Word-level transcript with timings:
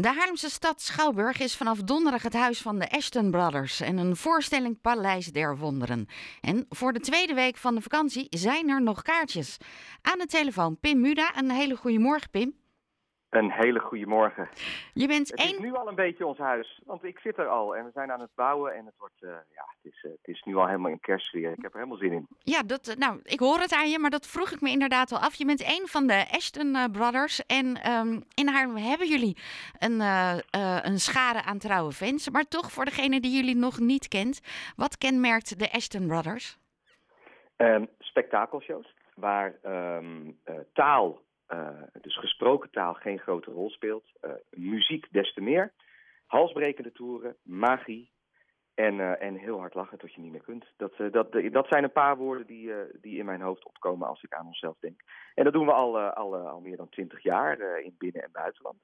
De 0.00 0.08
Haarlemse 0.08 0.50
stad 0.50 0.80
Schouwburg 0.80 1.38
is 1.38 1.56
vanaf 1.56 1.78
donderdag 1.78 2.22
het 2.22 2.32
huis 2.32 2.60
van 2.60 2.78
de 2.78 2.90
Ashton 2.90 3.30
Brothers 3.30 3.80
en 3.80 3.96
een 3.96 4.16
voorstelling 4.16 4.80
Paleis 4.80 5.26
der 5.26 5.58
Wonderen. 5.58 6.06
En 6.40 6.66
voor 6.68 6.92
de 6.92 7.00
tweede 7.00 7.34
week 7.34 7.56
van 7.56 7.74
de 7.74 7.80
vakantie 7.80 8.26
zijn 8.30 8.68
er 8.68 8.82
nog 8.82 9.02
kaartjes. 9.02 9.56
Aan 10.02 10.18
de 10.18 10.26
telefoon 10.26 10.78
Pim 10.80 11.00
Muda. 11.00 11.36
Een 11.36 11.50
hele 11.50 11.76
goede 11.76 11.98
morgen, 11.98 12.30
Pim. 12.30 12.59
Een 13.30 13.50
hele 13.50 13.80
goede 13.80 14.06
morgen. 14.06 14.48
Je 14.94 15.06
bent 15.06 15.30
Het 15.30 15.38
is 15.38 15.52
één. 15.52 15.62
nu 15.62 15.74
al 15.74 15.88
een 15.88 15.94
beetje 15.94 16.26
ons 16.26 16.38
huis, 16.38 16.80
want 16.84 17.04
ik 17.04 17.18
zit 17.18 17.38
er 17.38 17.48
al 17.48 17.76
en 17.76 17.84
we 17.84 17.90
zijn 17.94 18.12
aan 18.12 18.20
het 18.20 18.34
bouwen 18.34 18.74
en 18.74 18.86
het 18.86 18.94
wordt, 18.98 19.22
eh, 19.22 19.30
ja, 19.30 19.64
het 19.82 19.92
is, 19.92 20.04
eh, 20.04 20.10
het 20.10 20.28
is 20.28 20.42
nu 20.42 20.56
al 20.56 20.66
helemaal 20.66 20.90
in 20.90 21.00
kerstsfeer. 21.00 21.50
Ik 21.50 21.62
heb 21.62 21.72
er 21.72 21.78
helemaal 21.78 21.98
zin 21.98 22.12
in. 22.12 22.26
Ja, 22.38 22.62
dat, 22.62 22.88
eh, 22.88 22.96
nou, 22.96 23.20
ik 23.22 23.38
hoor 23.40 23.58
het 23.58 23.74
aan 23.74 23.90
je, 23.90 23.98
maar 23.98 24.10
dat 24.10 24.26
vroeg 24.26 24.50
ik 24.50 24.60
me 24.60 24.70
inderdaad 24.70 25.12
al 25.12 25.18
af. 25.18 25.34
Je 25.34 25.44
bent 25.44 25.62
één 25.62 25.88
van 25.88 26.06
de 26.06 26.26
Ashton 26.30 26.90
Brothers. 26.92 27.46
En 27.46 27.76
ehm, 27.76 28.20
in 28.34 28.48
Haarlem 28.48 28.76
hebben 28.76 29.08
jullie 29.08 29.36
een, 29.78 30.00
een 30.90 30.98
schare 30.98 31.42
aan 31.42 31.58
trouwe 31.58 31.92
fans. 31.92 32.30
Maar 32.30 32.44
toch, 32.48 32.72
voor 32.72 32.84
degene 32.84 33.20
die 33.20 33.36
jullie 33.36 33.56
nog 33.56 33.78
niet 33.78 34.08
kent, 34.08 34.40
wat 34.76 34.98
kenmerkt 34.98 35.58
de 35.58 35.72
Ashton 35.72 36.06
Brothers? 36.06 36.58
Ehm, 37.60 37.84
spektakelshows, 37.98 38.94
waar 39.14 39.54
ehm, 39.62 40.30
eh, 40.44 40.54
taal, 40.72 41.20
eh, 41.46 41.68
dus 42.00 42.18
gesproken 42.18 42.70
taal, 42.70 42.89
geen 43.00 43.18
grote 43.18 43.50
rol 43.50 43.70
speelt. 43.70 44.04
Eh, 44.20 44.30
muziek 44.50 45.06
des 45.12 45.32
te 45.32 45.40
meer. 45.40 45.72
Halsbrekende 46.26 46.92
toeren, 46.92 47.36
magie 47.42 48.10
en, 48.74 49.00
eh, 49.00 49.22
en 49.22 49.34
heel 49.34 49.58
hard 49.58 49.74
lachen 49.74 49.98
tot 49.98 50.14
je 50.14 50.20
niet 50.20 50.32
meer 50.32 50.42
kunt. 50.42 50.66
Dat, 50.76 50.92
eh, 50.92 51.12
dat, 51.12 51.32
dat 51.32 51.66
zijn 51.68 51.84
een 51.84 51.92
paar 51.92 52.16
woorden 52.16 52.46
die, 52.46 52.72
die 53.00 53.18
in 53.18 53.24
mijn 53.24 53.40
hoofd 53.40 53.64
opkomen 53.64 54.08
als 54.08 54.22
ik 54.22 54.34
aan 54.34 54.46
onszelf 54.46 54.76
denk. 54.78 55.00
En 55.34 55.44
dat 55.44 55.52
doen 55.52 55.66
we 55.66 55.72
al, 55.72 56.00
al, 56.00 56.36
al 56.36 56.60
meer 56.60 56.76
dan 56.76 56.88
twintig 56.88 57.22
jaar 57.22 57.80
in 57.80 57.94
binnen- 57.98 58.22
en 58.22 58.32
buitenland. 58.32 58.78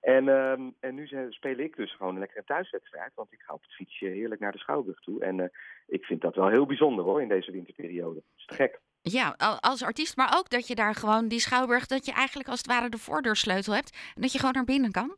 En, 0.00 0.28
ehm, 0.28 0.70
en 0.80 0.94
nu 0.94 1.06
speel 1.30 1.58
ik 1.58 1.76
dus 1.76 1.96
gewoon 1.96 2.12
een 2.12 2.20
lekkere 2.20 2.44
thuiswedstrijd. 2.44 3.14
Want 3.14 3.32
ik 3.32 3.40
ga 3.40 3.54
op 3.54 3.62
het 3.62 3.74
fietsje 3.74 4.06
heerlijk 4.06 4.40
naar 4.40 4.52
de 4.52 4.58
Schouwburg 4.58 5.00
toe. 5.00 5.24
En 5.24 5.52
ik 5.86 6.04
vind 6.04 6.20
dat 6.20 6.34
wel 6.34 6.48
heel 6.48 6.66
bijzonder 6.66 7.04
hoor, 7.04 7.22
in 7.22 7.28
deze 7.28 7.52
winterperiode. 7.52 8.14
Dat 8.14 8.36
is 8.36 8.46
te 8.46 8.54
gek. 8.54 8.80
Ja, 9.02 9.34
al- 9.36 9.60
als 9.60 9.82
artiest, 9.82 10.16
maar 10.16 10.34
ook 10.38 10.50
dat 10.50 10.66
je 10.66 10.74
daar 10.74 10.94
gewoon 10.94 11.28
die 11.28 11.40
schouwburg, 11.40 11.86
dat 11.86 12.06
je 12.06 12.12
eigenlijk 12.12 12.48
als 12.48 12.58
het 12.58 12.66
ware 12.66 12.88
de 12.88 12.98
voordeursleutel 12.98 13.74
hebt 13.74 14.12
en 14.14 14.22
dat 14.22 14.32
je 14.32 14.38
gewoon 14.38 14.54
naar 14.54 14.64
binnen 14.64 14.90
kan. 14.92 15.16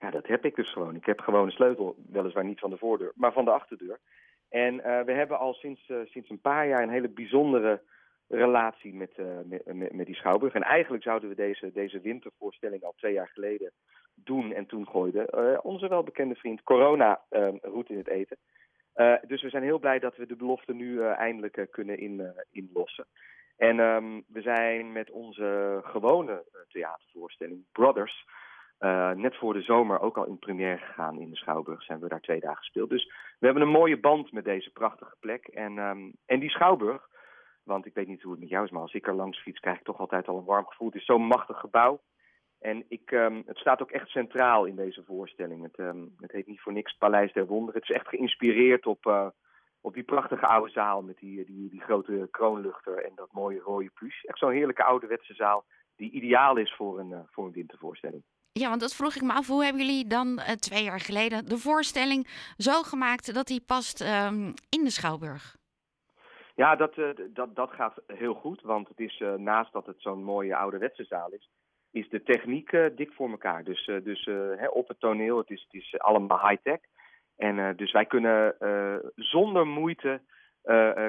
Ja, 0.00 0.10
dat 0.10 0.26
heb 0.26 0.44
ik 0.44 0.56
dus 0.56 0.72
gewoon. 0.72 0.94
Ik 0.94 1.06
heb 1.06 1.20
gewoon 1.20 1.46
een 1.46 1.52
sleutel, 1.52 1.96
weliswaar 2.08 2.44
niet 2.44 2.60
van 2.60 2.70
de 2.70 2.76
voordeur, 2.78 3.12
maar 3.14 3.32
van 3.32 3.44
de 3.44 3.50
achterdeur. 3.50 3.98
En 4.48 4.80
eh, 4.84 5.04
we 5.04 5.12
hebben 5.12 5.38
al 5.38 5.54
sinds, 5.54 5.88
eh, 5.88 5.96
sinds 6.04 6.30
een 6.30 6.40
paar 6.40 6.68
jaar 6.68 6.82
een 6.82 6.90
hele 6.90 7.08
bijzondere 7.08 7.82
relatie 8.28 8.94
met, 8.94 9.12
eh, 9.16 9.26
met, 9.44 9.74
met, 9.74 9.92
met 9.92 10.06
die 10.06 10.14
Schouwburg. 10.14 10.54
En 10.54 10.62
eigenlijk 10.62 11.02
zouden 11.02 11.28
we 11.28 11.34
deze, 11.34 11.72
deze 11.72 12.00
wintervoorstelling 12.00 12.82
al 12.82 12.94
twee 12.96 13.12
jaar 13.12 13.28
geleden 13.28 13.72
doen. 14.14 14.52
En 14.52 14.66
toen 14.66 14.88
gooide 14.88 15.26
eh, 15.26 15.58
onze 15.62 15.88
welbekende 15.88 16.34
vriend 16.34 16.62
corona 16.62 17.20
roet 17.62 17.90
in 17.90 17.96
het 17.96 18.08
eten. 18.08 18.36
Eh, 18.96 19.14
dus 19.26 19.42
we 19.42 19.48
zijn 19.48 19.62
heel 19.62 19.78
blij 19.78 19.98
dat 19.98 20.16
we 20.16 20.26
de 20.26 20.36
belofte 20.36 20.74
nu 20.74 21.00
eh, 21.00 21.18
eindelijk 21.18 21.56
eh, 21.56 21.66
kunnen 21.70 21.98
in, 21.98 22.34
inlossen. 22.50 23.06
En 23.56 23.80
ehm, 23.80 24.20
we 24.28 24.40
zijn 24.40 24.92
met 24.92 25.10
onze 25.10 25.80
gewone 25.84 26.44
theatervoorstelling 26.68 27.64
Brothers... 27.72 28.26
net 29.14 29.36
voor 29.36 29.52
de 29.52 29.62
zomer 29.62 30.00
ook 30.00 30.16
al 30.16 30.26
in 30.26 30.38
première 30.38 30.78
gegaan 30.78 31.20
in 31.20 31.30
de 31.30 31.36
Schouwburg. 31.36 31.82
Zijn 31.82 32.00
we 32.00 32.08
daar 32.08 32.20
twee 32.20 32.40
dagen 32.40 32.56
gespeeld. 32.56 32.90
Dus 32.90 33.04
we 33.38 33.46
hebben 33.46 33.62
een 33.62 33.68
mooie 33.68 34.00
band 34.00 34.32
met 34.32 34.44
deze 34.44 34.70
prachtige 34.70 35.16
plek. 35.20 35.46
En, 35.46 35.78
ehm, 35.78 36.10
en 36.26 36.40
die 36.40 36.50
Schouwburg, 36.50 37.08
want 37.62 37.86
ik 37.86 37.94
weet 37.94 38.06
niet 38.06 38.22
hoe 38.22 38.30
het 38.30 38.40
met 38.40 38.48
jou 38.48 38.64
is, 38.64 38.70
maar 38.70 38.82
als 38.82 38.94
ik 38.94 39.06
er 39.06 39.14
langs 39.14 39.38
fiets, 39.38 39.60
krijg 39.60 39.78
ik 39.78 39.84
toch 39.84 39.98
altijd 39.98 40.28
al 40.28 40.38
een 40.38 40.44
warm 40.44 40.66
gevoel. 40.66 40.88
Het 40.88 40.96
is 40.96 41.04
zo'n 41.04 41.26
machtig 41.26 41.58
gebouw. 41.58 42.00
En 42.58 42.84
ik, 42.88 43.10
ehm, 43.10 43.42
het 43.46 43.56
staat 43.56 43.82
ook 43.82 43.90
echt 43.90 44.08
centraal 44.08 44.64
in 44.64 44.76
deze 44.76 45.02
voorstelling. 45.06 45.62
Het, 45.62 45.76
ehm, 45.76 46.04
het 46.16 46.32
heet 46.32 46.46
niet 46.46 46.60
voor 46.60 46.72
niks 46.72 46.96
Paleis 46.96 47.32
der 47.32 47.46
Wonderen. 47.46 47.80
Het 47.80 47.90
is 47.90 47.96
echt 47.96 48.08
geïnspireerd 48.08 48.86
op, 48.86 49.06
eh, 49.06 49.26
op 49.80 49.94
die 49.94 50.02
prachtige 50.02 50.46
oude 50.46 50.72
zaal 50.72 51.02
met 51.02 51.18
die, 51.18 51.44
die, 51.44 51.70
die 51.70 51.80
grote 51.80 52.28
kroonluchter 52.30 53.04
en 53.04 53.12
dat 53.14 53.32
mooie 53.32 53.60
rode 53.60 53.90
pluche. 53.94 54.26
Echt 54.28 54.38
zo'n 54.38 54.50
heerlijke 54.50 54.84
ouderwetse 54.84 55.34
zaal 55.34 55.64
die 55.96 56.10
ideaal 56.10 56.56
is 56.56 56.74
voor 56.74 56.98
een, 56.98 57.12
eh, 57.12 57.20
voor 57.30 57.44
een 57.44 57.52
wintervoorstelling. 57.52 58.22
Ja, 58.52 58.68
want 58.68 58.80
dat 58.80 58.94
vroeg 58.94 59.14
ik 59.14 59.22
me 59.22 59.32
af. 59.32 59.46
Hoe 59.46 59.64
hebben 59.64 59.86
jullie 59.86 60.06
dan 60.06 60.38
eh, 60.38 60.52
twee 60.52 60.84
jaar 60.84 61.00
geleden 61.00 61.46
de 61.46 61.58
voorstelling 61.58 62.28
zo 62.56 62.82
gemaakt 62.82 63.34
dat 63.34 63.46
die 63.46 63.60
past 63.66 64.00
ehm, 64.00 64.52
in 64.68 64.84
de 64.84 64.90
Schouwburg? 64.90 65.56
Ja, 66.54 66.76
dat, 66.76 66.94
dat, 67.28 67.56
dat 67.56 67.70
gaat 67.70 68.02
heel 68.06 68.34
goed. 68.34 68.62
Want 68.62 68.88
het 68.88 69.00
is, 69.00 69.22
naast 69.36 69.72
dat 69.72 69.86
het 69.86 70.00
zo'n 70.00 70.24
mooie 70.24 70.56
ouderwetse 70.56 71.04
zaal 71.04 71.30
is, 71.30 71.48
is 71.96 72.08
de 72.08 72.22
techniek 72.22 72.72
eh, 72.72 72.86
dik 72.96 73.12
voor 73.12 73.30
elkaar. 73.30 73.64
Dus, 73.64 73.86
eh, 73.86 73.96
dus 74.02 74.26
eh, 74.26 74.34
hè, 74.56 74.68
op 74.68 74.88
het 74.88 75.00
toneel, 75.00 75.38
het 75.38 75.50
is, 75.50 75.62
het 75.62 75.82
is 75.82 75.98
allemaal 75.98 76.48
high-tech. 76.48 76.80
En 77.36 77.76
dus 77.76 77.92
wij 77.92 78.06
kunnen 78.06 78.54
zonder 79.14 79.66
moeite 79.66 80.20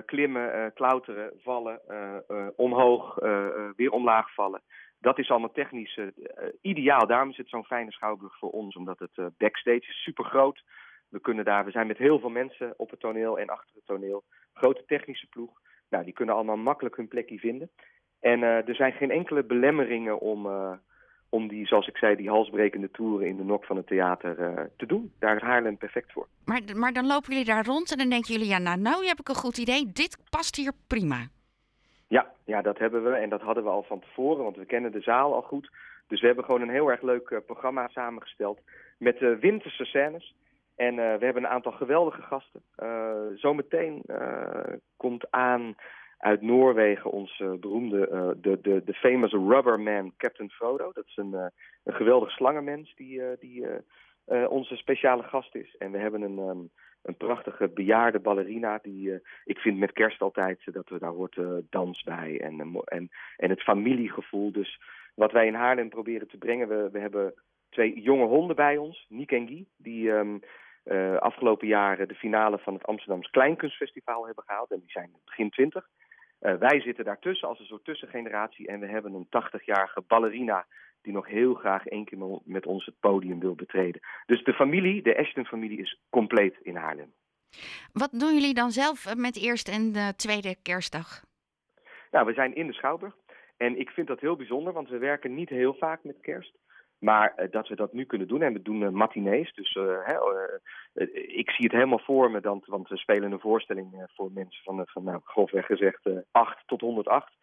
klimmen, 0.05 0.73
klauteren, 0.73 1.31
vallen, 1.37 1.81
omhoog, 2.55 3.15
weer 3.75 3.91
omlaag 3.91 4.33
vallen. 4.33 4.61
Dat 4.99 5.19
is 5.19 5.29
allemaal 5.29 5.51
technisch 5.51 5.99
ideaal. 6.61 7.07
Daarom 7.07 7.29
is 7.29 7.37
het 7.37 7.49
zo'n 7.49 7.65
fijne 7.65 7.91
schouwburg 7.91 8.37
voor 8.37 8.49
ons, 8.49 8.75
omdat 8.75 8.99
het 8.99 9.37
backstage 9.37 9.87
is 9.87 10.03
super 10.03 10.25
groot. 10.25 10.63
We 11.09 11.19
kunnen 11.19 11.45
daar, 11.45 11.65
we 11.65 11.71
zijn 11.71 11.87
met 11.87 11.97
heel 11.97 12.19
veel 12.19 12.29
mensen 12.29 12.73
op 12.77 12.89
het 12.89 12.99
toneel 12.99 13.39
en 13.39 13.49
achter 13.49 13.75
het 13.75 13.85
toneel. 13.85 14.23
Grote 14.53 14.83
technische 14.85 15.27
ploeg. 15.27 15.61
Nou, 15.89 16.03
die 16.03 16.13
kunnen 16.13 16.35
allemaal 16.35 16.57
makkelijk 16.57 16.95
hun 16.95 17.07
plekje 17.07 17.39
vinden. 17.39 17.71
En 18.19 18.43
eh, 18.43 18.67
er 18.67 18.75
zijn 18.75 18.91
geen 18.91 19.11
enkele 19.11 19.43
belemmeringen 19.43 20.19
om, 20.19 20.45
eh, 20.45 20.71
om 21.29 21.47
die, 21.47 21.67
zoals 21.67 21.87
ik 21.87 21.97
zei, 21.97 22.15
die 22.15 22.29
halsbrekende 22.29 22.91
toeren 22.91 23.27
in 23.27 23.37
de 23.37 23.43
nok 23.43 23.65
van 23.65 23.75
het 23.75 23.87
theater 23.87 24.39
eh, 24.39 24.63
te 24.77 24.85
doen. 24.85 25.11
Daar 25.19 25.35
is 25.35 25.41
Haarlem 25.41 25.77
perfect 25.77 26.11
voor. 26.11 26.27
Maar, 26.45 26.61
maar 26.75 26.93
dan 26.93 27.07
lopen 27.07 27.29
jullie 27.29 27.45
daar 27.45 27.65
rond 27.65 27.91
en 27.91 27.97
dan 27.97 28.09
denken 28.09 28.33
jullie, 28.33 28.47
ja, 28.47 28.57
nou, 28.57 28.79
nou 28.79 29.05
heb 29.05 29.19
ik 29.19 29.29
een 29.29 29.35
goed 29.35 29.57
idee. 29.57 29.91
Dit 29.91 30.17
past 30.29 30.55
hier 30.55 30.71
prima. 30.87 31.27
Ja, 32.07 32.31
ja, 32.45 32.61
dat 32.61 32.77
hebben 32.77 33.03
we 33.03 33.09
en 33.09 33.29
dat 33.29 33.41
hadden 33.41 33.63
we 33.63 33.69
al 33.69 33.83
van 33.83 33.99
tevoren, 33.99 34.43
want 34.43 34.55
we 34.55 34.65
kennen 34.65 34.91
de 34.91 35.01
zaal 35.01 35.33
al 35.33 35.41
goed. 35.41 35.71
Dus 36.07 36.21
we 36.21 36.27
hebben 36.27 36.45
gewoon 36.45 36.61
een 36.61 36.69
heel 36.69 36.91
erg 36.91 37.01
leuk 37.01 37.41
programma 37.45 37.87
samengesteld 37.87 38.59
met 38.97 39.17
eh, 39.17 39.33
winterse 39.39 39.85
scènes. 39.85 40.35
En 40.75 40.95
we 40.95 41.01
hebben 41.01 41.43
een 41.43 41.47
aantal 41.47 41.71
geweldige 41.71 42.21
gasten. 42.21 42.61
Zometeen 43.35 44.01
komt 44.97 45.31
aan 45.31 45.75
uit 46.17 46.41
Noorwegen 46.41 47.11
onze 47.11 47.43
eh, 47.43 47.53
beroemde, 47.59 48.07
eh, 48.07 48.29
de, 48.35 48.61
de, 48.61 48.81
de 48.85 48.93
famous 48.93 49.31
rubberman 49.31 50.13
Captain 50.17 50.49
Frodo. 50.49 50.91
Dat 50.93 51.05
is 51.07 51.17
een, 51.17 51.33
eh, 51.33 51.45
een 51.83 51.93
geweldig 51.93 52.31
slangenmens 52.31 52.95
die, 52.95 53.21
die 53.39 53.65
onze 54.49 54.75
speciale 54.75 55.23
gast 55.23 55.55
is. 55.55 55.75
En 55.77 55.91
we 55.91 55.97
hebben 55.97 56.21
een, 56.21 56.39
ehm, 56.39 56.59
een 57.01 57.17
prachtige 57.17 57.67
bejaarde 57.67 58.19
ballerina 58.19 58.79
die, 58.81 59.19
ik 59.45 59.57
vind 59.57 59.77
met 59.77 59.91
kerst 59.91 60.21
altijd, 60.21 60.59
dat 60.65 60.89
we 60.89 60.99
daar 60.99 61.11
hoort 61.11 61.39
dans 61.69 62.03
bij 62.03 62.41
en, 62.41 62.81
en, 62.85 63.09
en 63.37 63.49
het 63.49 63.61
familiegevoel. 63.61 64.51
Dus 64.51 64.81
wat 65.15 65.31
wij 65.31 65.47
in 65.47 65.53
Haarlem 65.53 65.89
proberen 65.89 66.27
te 66.27 66.37
brengen, 66.37 66.67
we, 66.67 66.89
we 66.91 66.99
hebben 66.99 67.33
twee 67.69 68.01
jonge 68.01 68.25
honden 68.25 68.55
bij 68.55 68.77
ons, 68.77 69.05
Nick 69.09 69.31
en 69.31 69.47
Guy, 69.47 69.65
die... 69.77 70.11
Ehm, 70.11 70.37
afgelopen 71.19 71.67
jaren 71.67 72.07
de 72.07 72.15
finale 72.15 72.59
van 72.59 72.73
het 72.73 72.85
Amsterdamse 72.85 73.29
Kleinkunstfestival 73.29 74.25
hebben 74.25 74.43
gehaald. 74.47 74.71
En 74.71 74.79
die 74.79 74.91
zijn 74.91 75.11
begin 75.25 75.49
20. 75.49 75.87
Eh, 76.39 76.55
wij 76.55 76.81
zitten 76.81 77.05
daartussen 77.05 77.47
als 77.47 77.59
een 77.59 77.65
soort 77.65 77.83
tussengeneratie 77.83 78.67
en 78.67 78.79
we 78.79 78.87
hebben 78.87 79.13
een 79.13 79.27
80-jarige 79.29 80.03
ballerina 80.07 80.65
die 81.01 81.13
nog 81.13 81.27
heel 81.27 81.53
graag 81.53 81.85
één 81.85 82.05
keer 82.05 82.17
met 82.43 82.65
ons 82.65 82.85
het 82.85 82.99
podium 82.99 83.39
wil 83.39 83.55
betreden. 83.55 84.01
Dus 84.25 84.43
de 84.43 84.53
familie, 84.53 85.01
de 85.01 85.17
Ashton-familie, 85.17 85.79
is 85.79 86.01
compleet 86.09 86.55
in 86.61 86.75
Haarlem. 86.75 87.13
Wat 87.93 88.11
doen 88.11 88.33
jullie 88.33 88.53
dan 88.53 88.71
zelf 88.71 89.05
eh, 89.05 89.13
met 89.13 89.37
eerste 89.37 89.71
en 89.71 90.15
tweede 90.15 90.55
kerstdag? 90.61 91.25
Nou, 92.11 92.25
we 92.25 92.33
zijn 92.33 92.55
in 92.55 92.67
de 92.67 92.73
Schouwburg. 92.73 93.15
En 93.57 93.79
ik 93.79 93.89
vind 93.89 94.07
dat 94.07 94.19
heel 94.19 94.35
bijzonder, 94.35 94.73
want 94.73 94.89
we 94.89 94.97
werken 94.97 95.35
niet 95.35 95.49
heel 95.49 95.73
vaak 95.73 96.03
met 96.03 96.19
kerst. 96.21 96.57
Maar 96.99 97.33
eh, 97.35 97.51
dat 97.51 97.67
we 97.67 97.75
dat 97.75 97.93
nu 97.93 98.05
kunnen 98.05 98.27
doen. 98.27 98.41
En 98.41 98.53
we 98.53 98.61
doen 98.61 98.83
eh, 98.83 98.89
matinees. 98.89 99.53
Dus 99.53 99.75
eh, 99.75 99.83
hè, 100.03 100.15
eh, 100.93 101.37
ik 101.37 101.49
zie 101.49 101.65
het 101.65 101.73
helemaal 101.73 101.99
voor 101.99 102.31
me. 102.31 102.41
Dan, 102.41 102.63
want 102.65 102.87
we 102.87 102.97
spelen 102.97 103.31
een 103.31 103.39
voorstelling 103.39 104.09
voor 104.15 104.31
mensen 104.31 104.63
van, 104.63 104.81
van 104.87 105.03
nou, 105.03 105.19
grofweg 105.23 105.65
gezegd, 105.65 106.05
eh 106.05 106.17
8 106.31 106.67
tot 106.67 106.81
108. 106.81 107.33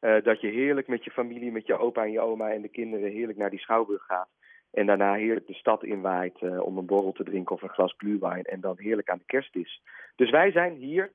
Eh, 0.00 0.22
dat 0.22 0.40
je 0.40 0.46
heerlijk 0.46 0.88
met 0.88 1.04
je 1.04 1.10
familie, 1.10 1.52
met 1.52 1.66
je 1.66 1.78
opa 1.78 2.02
en 2.02 2.10
je 2.10 2.20
oma 2.20 2.50
en 2.50 2.62
de 2.62 2.68
kinderen 2.68 3.10
heerlijk 3.10 3.38
naar 3.38 3.50
die 3.50 3.58
Schouwburg 3.58 4.02
gaat. 4.02 4.28
En 4.70 4.86
daarna 4.86 5.14
heerlijk 5.14 5.46
de 5.46 5.54
stad 5.54 5.84
inwaait 5.84 6.42
om 6.60 6.78
een 6.78 6.86
borrel 6.86 7.12
te 7.12 7.24
drinken 7.24 7.54
of 7.54 7.62
een 7.62 7.68
glas 7.68 7.94
glühwein. 7.96 8.42
En 8.44 8.60
dan 8.60 8.74
heerlijk 8.78 9.10
aan 9.10 9.18
de 9.18 9.24
kerst 9.24 9.56
is. 9.56 9.82
Dus 10.16 10.30
wij 10.30 10.50
zijn 10.50 10.74
hier. 10.74 11.12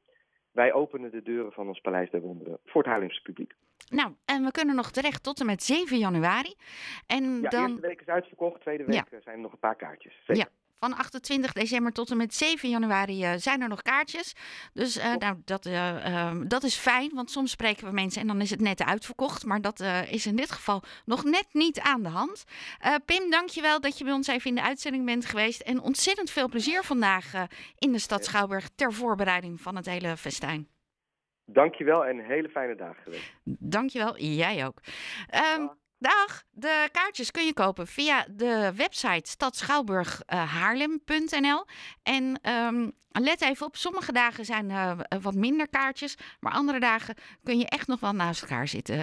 Wij 0.52 0.74
openen 0.74 1.12
de 1.12 1.22
deuren 1.22 1.52
van 1.52 1.68
ons 1.68 1.80
Paleis 1.80 2.10
der 2.10 2.22
Wonderen 2.22 2.58
voor 2.66 2.82
het 2.82 2.92
Haarlemse 2.92 3.22
publiek. 3.22 3.54
Nou, 3.90 4.14
en 4.26 4.44
we 4.44 4.52
kunnen 4.52 4.76
nog 4.76 4.92
terecht 4.92 5.24
tot 5.24 5.40
en 5.40 5.46
met 5.46 5.64
7 5.64 5.98
januari. 5.98 6.56
En 7.08 7.42
Ja, 7.42 7.50
dan, 7.50 7.70
eerste 7.70 7.88
week 7.88 8.02
is 8.02 8.08
uitverkocht, 8.08 8.62
tweede 8.62 8.84
week 8.84 8.96
Ja. 8.96 9.06
eh, 9.10 9.24
zijn 9.24 9.36
er 9.36 9.42
nog 9.42 9.52
een 9.52 9.60
paar 9.60 9.76
kaartjes. 9.76 10.14
Zeker. 10.26 10.36
Ja. 10.38 10.48
van 10.80 10.94
28 10.98 11.54
december 11.54 11.92
tot 11.92 12.12
en 12.12 12.18
met 12.18 12.34
7 12.36 12.70
januari 12.70 13.24
eh, 13.24 13.34
zijn 13.38 13.62
er 13.62 13.68
nog 13.68 13.82
kaartjes. 13.82 14.36
Dus 14.74 14.98
uh, 14.98 15.16
nou, 15.16 15.36
dat, 15.46 15.66
uh, 15.66 16.32
dat 16.48 16.64
is 16.64 16.76
fijn, 16.76 17.12
want 17.14 17.32
soms 17.32 17.52
spreken 17.52 17.88
we 17.88 17.94
mensen 17.94 18.22
en 18.22 18.28
dan 18.28 18.42
is 18.42 18.50
het 18.50 18.62
net 18.62 18.84
uitverkocht. 18.84 19.46
Maar 19.46 19.62
dat 19.62 19.80
is 20.10 20.26
in 20.26 20.36
dit 20.36 20.52
geval 20.52 20.84
nog 21.06 21.24
net 21.24 21.48
niet 21.52 21.80
aan 21.80 22.04
de 22.04 22.10
hand. 22.10 22.44
Pim, 23.06 23.30
dankjewel 23.30 23.80
dat 23.80 23.98
je 23.98 24.04
bij 24.04 24.14
ons 24.14 24.28
even 24.28 24.50
in 24.50 24.56
de 24.56 24.62
uitzending 24.62 25.06
bent 25.06 25.26
geweest. 25.26 25.62
En 25.62 25.82
ontzettend 25.82 26.30
veel 26.30 26.50
plezier 26.50 26.84
vandaag 26.84 27.34
in 27.78 27.92
de 27.92 28.00
stad 28.00 28.26
Schouwburg 28.26 28.70
ter 28.76 28.94
voorbereiding 28.94 29.62
van 29.62 29.76
het 29.76 29.86
hele 29.86 30.18
festijn. 30.18 30.68
Dankjewel 31.46 32.06
en 32.06 32.18
een 32.18 32.26
hele 32.26 32.50
fijne 32.50 32.76
dag. 32.76 32.96
Dankjewel, 33.44 34.18
jij 34.18 34.66
ook. 34.66 34.80
Um, 35.58 35.72
Dag, 35.98 36.44
de 36.52 36.90
kaartjes 36.92 37.32
kun 37.32 37.46
je 37.46 37.54
kopen 37.54 37.88
via 37.88 38.26
de 38.32 38.72
website 38.76 39.30
stadschouwburghaarlem.nl. 39.30 41.66
En 42.04 42.40
um, 42.50 42.92
let 43.12 43.42
even 43.42 43.66
op, 43.66 43.76
sommige 43.76 44.12
dagen 44.12 44.46
zijn 44.46 44.70
uh, 44.70 45.00
wat 45.22 45.36
minder 45.36 45.70
kaartjes, 45.70 46.18
maar 46.40 46.52
andere 46.52 46.80
dagen 46.80 47.16
kun 47.44 47.58
je 47.58 47.66
echt 47.66 47.88
nog 47.88 48.00
wel 48.00 48.14
naast 48.14 48.42
elkaar 48.42 48.68
zitten 48.68 48.98